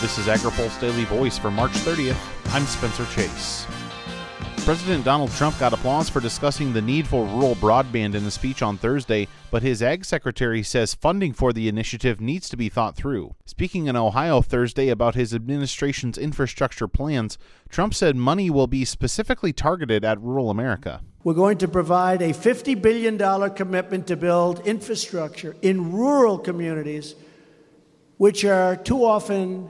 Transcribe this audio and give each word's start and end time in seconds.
This 0.00 0.16
is 0.16 0.28
AgriPulse 0.28 0.80
Daily 0.80 1.04
Voice 1.04 1.36
for 1.36 1.50
March 1.50 1.72
30th. 1.72 2.16
I'm 2.54 2.64
Spencer 2.64 3.04
Chase. 3.14 3.66
President 4.64 5.04
Donald 5.04 5.30
Trump 5.32 5.58
got 5.58 5.74
applause 5.74 6.08
for 6.08 6.20
discussing 6.20 6.72
the 6.72 6.80
need 6.80 7.06
for 7.06 7.26
rural 7.26 7.54
broadband 7.56 8.14
in 8.14 8.24
a 8.24 8.30
speech 8.30 8.62
on 8.62 8.78
Thursday, 8.78 9.28
but 9.50 9.62
his 9.62 9.82
ag 9.82 10.06
secretary 10.06 10.62
says 10.62 10.94
funding 10.94 11.34
for 11.34 11.52
the 11.52 11.68
initiative 11.68 12.18
needs 12.18 12.48
to 12.48 12.56
be 12.56 12.70
thought 12.70 12.96
through. 12.96 13.34
Speaking 13.44 13.88
in 13.88 13.96
Ohio 13.96 14.40
Thursday 14.40 14.88
about 14.88 15.16
his 15.16 15.34
administration's 15.34 16.16
infrastructure 16.16 16.88
plans, 16.88 17.36
Trump 17.68 17.92
said 17.92 18.16
money 18.16 18.48
will 18.48 18.66
be 18.66 18.86
specifically 18.86 19.52
targeted 19.52 20.02
at 20.02 20.18
rural 20.18 20.48
America. 20.48 21.02
We're 21.24 21.34
going 21.34 21.58
to 21.58 21.68
provide 21.68 22.22
a 22.22 22.30
$50 22.30 22.80
billion 22.80 23.18
commitment 23.50 24.06
to 24.06 24.16
build 24.16 24.66
infrastructure 24.66 25.56
in 25.60 25.92
rural 25.92 26.38
communities, 26.38 27.16
which 28.16 28.46
are 28.46 28.76
too 28.76 29.04
often 29.04 29.68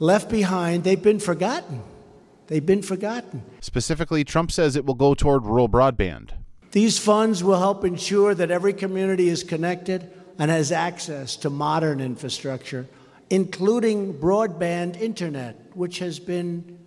left 0.00 0.28
behind. 0.28 0.82
They've 0.82 1.00
been 1.00 1.20
forgotten. 1.20 1.82
They've 2.48 2.64
been 2.64 2.82
forgotten. 2.82 3.44
Specifically, 3.60 4.24
Trump 4.24 4.50
says 4.50 4.74
it 4.74 4.84
will 4.84 4.94
go 4.94 5.14
toward 5.14 5.44
rural 5.44 5.68
broadband. 5.68 6.30
These 6.72 6.98
funds 6.98 7.44
will 7.44 7.58
help 7.58 7.84
ensure 7.84 8.34
that 8.34 8.50
every 8.50 8.72
community 8.72 9.28
is 9.28 9.44
connected 9.44 10.10
and 10.38 10.50
has 10.50 10.72
access 10.72 11.36
to 11.36 11.50
modern 11.50 12.00
infrastructure, 12.00 12.88
including 13.28 14.14
broadband 14.14 15.00
internet, 15.00 15.70
which 15.74 15.98
has 16.00 16.18
been 16.18 16.78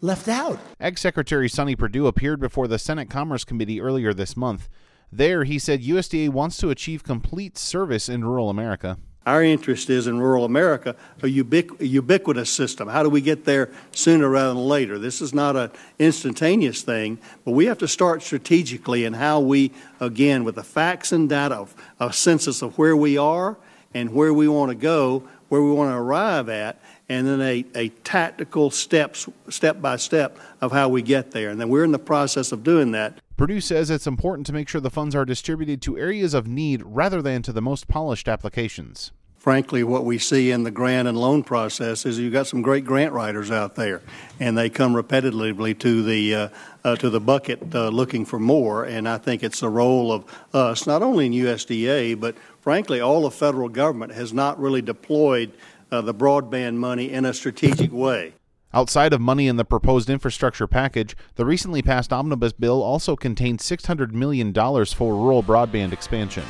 left 0.00 0.28
out. 0.28 0.58
Ag 0.80 0.98
Secretary 0.98 1.48
Sonny 1.48 1.74
Perdue 1.74 2.06
appeared 2.06 2.40
before 2.40 2.68
the 2.68 2.78
Senate 2.78 3.10
Commerce 3.10 3.44
Committee 3.44 3.80
earlier 3.80 4.14
this 4.14 4.36
month. 4.36 4.68
There, 5.10 5.44
he 5.44 5.58
said 5.58 5.82
USDA 5.82 6.28
wants 6.30 6.56
to 6.58 6.70
achieve 6.70 7.02
complete 7.02 7.56
service 7.56 8.08
in 8.08 8.24
rural 8.24 8.50
America. 8.50 8.98
Our 9.26 9.42
interest 9.42 9.88
is 9.88 10.06
in 10.06 10.20
rural 10.20 10.44
America, 10.44 10.96
a 11.22 11.26
ubiqu- 11.26 11.80
ubiquitous 11.80 12.50
system. 12.50 12.88
How 12.88 13.02
do 13.02 13.08
we 13.08 13.22
get 13.22 13.46
there 13.46 13.70
sooner 13.92 14.28
rather 14.28 14.48
than 14.48 14.64
later? 14.64 14.98
This 14.98 15.22
is 15.22 15.32
not 15.32 15.56
an 15.56 15.70
instantaneous 15.98 16.82
thing, 16.82 17.18
but 17.44 17.52
we 17.52 17.64
have 17.66 17.78
to 17.78 17.88
start 17.88 18.22
strategically 18.22 19.06
in 19.06 19.14
how 19.14 19.40
we, 19.40 19.72
again, 19.98 20.44
with 20.44 20.56
the 20.56 20.62
facts 20.62 21.10
and 21.10 21.28
data, 21.28 21.54
of 21.54 21.74
a 21.98 22.12
census 22.12 22.60
of 22.60 22.76
where 22.76 22.96
we 22.96 23.16
are 23.16 23.56
and 23.94 24.12
where 24.12 24.34
we 24.34 24.46
want 24.46 24.70
to 24.70 24.74
go, 24.74 25.22
where 25.54 25.62
we 25.62 25.70
want 25.70 25.88
to 25.88 25.96
arrive 25.96 26.48
at, 26.48 26.80
and 27.08 27.28
then 27.28 27.40
a, 27.40 27.64
a 27.76 27.88
tactical 28.02 28.72
steps, 28.72 29.28
step 29.48 29.80
by 29.80 29.94
step 29.94 30.36
of 30.60 30.72
how 30.72 30.88
we 30.88 31.00
get 31.00 31.30
there. 31.30 31.50
And 31.50 31.60
then 31.60 31.68
we're 31.68 31.84
in 31.84 31.92
the 31.92 31.98
process 32.00 32.50
of 32.50 32.64
doing 32.64 32.90
that. 32.90 33.20
Perdue 33.36 33.60
says 33.60 33.88
it's 33.88 34.08
important 34.08 34.48
to 34.48 34.52
make 34.52 34.68
sure 34.68 34.80
the 34.80 34.90
funds 34.90 35.14
are 35.14 35.24
distributed 35.24 35.80
to 35.82 35.96
areas 35.96 36.34
of 36.34 36.48
need 36.48 36.82
rather 36.84 37.22
than 37.22 37.40
to 37.42 37.52
the 37.52 37.62
most 37.62 37.86
polished 37.86 38.26
applications. 38.26 39.12
Frankly, 39.44 39.84
what 39.84 40.06
we 40.06 40.16
see 40.16 40.52
in 40.52 40.62
the 40.62 40.70
grant 40.70 41.06
and 41.06 41.18
loan 41.18 41.42
process 41.44 42.06
is 42.06 42.18
you've 42.18 42.32
got 42.32 42.46
some 42.46 42.62
great 42.62 42.86
grant 42.86 43.12
writers 43.12 43.50
out 43.50 43.74
there, 43.74 44.00
and 44.40 44.56
they 44.56 44.70
come 44.70 44.94
repetitively 44.94 45.78
to 45.80 46.02
the 46.02 46.34
uh, 46.34 46.48
uh, 46.82 46.96
to 46.96 47.10
the 47.10 47.20
bucket 47.20 47.74
uh, 47.74 47.88
looking 47.88 48.24
for 48.24 48.38
more. 48.38 48.84
And 48.84 49.06
I 49.06 49.18
think 49.18 49.42
it's 49.42 49.60
the 49.60 49.68
role 49.68 50.12
of 50.12 50.24
us, 50.54 50.86
not 50.86 51.02
only 51.02 51.26
in 51.26 51.32
USDA, 51.32 52.18
but 52.18 52.36
frankly, 52.62 53.02
all 53.02 53.20
the 53.20 53.30
federal 53.30 53.68
government 53.68 54.14
has 54.14 54.32
not 54.32 54.58
really 54.58 54.80
deployed 54.80 55.52
uh, 55.92 56.00
the 56.00 56.14
broadband 56.14 56.76
money 56.76 57.12
in 57.12 57.26
a 57.26 57.34
strategic 57.34 57.92
way. 57.92 58.32
Outside 58.72 59.12
of 59.12 59.20
money 59.20 59.46
in 59.46 59.56
the 59.56 59.66
proposed 59.66 60.08
infrastructure 60.08 60.66
package, 60.66 61.14
the 61.34 61.44
recently 61.44 61.82
passed 61.82 62.14
omnibus 62.14 62.54
bill 62.54 62.82
also 62.82 63.14
contains 63.14 63.62
$600 63.62 64.12
million 64.12 64.54
for 64.54 65.14
rural 65.14 65.42
broadband 65.42 65.92
expansion. 65.92 66.44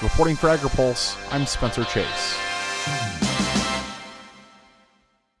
Reporting 0.00 0.36
for 0.36 0.48
AgriPulse, 0.48 1.16
I'm 1.30 1.46
Spencer 1.46 1.84
Chase. 1.84 3.51